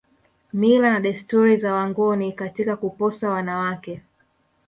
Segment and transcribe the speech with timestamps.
[0.53, 4.01] Mila na desturi za wangoni katika kuposa wanawake